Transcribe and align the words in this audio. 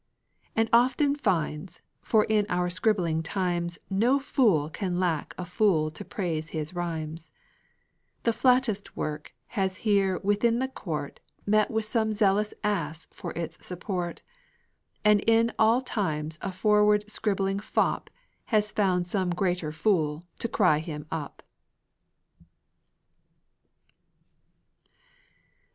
And 0.55 0.67
often 0.73 1.13
finds; 1.15 1.83
for 2.01 2.23
in 2.23 2.47
our 2.49 2.71
scribbling 2.71 3.21
times 3.21 3.77
No 3.87 4.17
fool 4.17 4.67
can 4.67 4.99
lack 4.99 5.35
a 5.37 5.45
fool 5.45 5.91
to 5.91 6.03
praise 6.03 6.49
his 6.49 6.73
rhymes; 6.73 7.31
The 8.23 8.33
flattest 8.33 8.97
work 8.97 9.35
has 9.49 9.77
here 9.85 10.17
within 10.23 10.57
the 10.57 10.67
court 10.67 11.19
Met 11.45 11.69
with 11.69 11.85
some 11.85 12.13
zealous 12.13 12.51
ass 12.63 13.05
for 13.11 13.31
its 13.33 13.63
support; 13.63 14.23
And 15.05 15.19
in 15.29 15.53
all 15.59 15.81
times 15.81 16.39
a 16.41 16.51
forward 16.51 17.07
scribbling 17.07 17.59
fop 17.59 18.09
Has 18.45 18.71
found 18.71 19.07
some 19.07 19.29
greater 19.29 19.71
fool 19.71 20.23
to 20.39 20.47
cry 20.49 20.79
him 20.79 21.05
up. 21.11 21.43